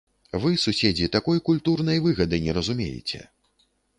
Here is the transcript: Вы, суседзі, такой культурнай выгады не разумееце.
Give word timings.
Вы, 0.45 0.49
суседзі, 0.61 1.09
такой 1.15 1.41
культурнай 1.51 2.01
выгады 2.07 2.41
не 2.45 2.57
разумееце. 2.61 3.21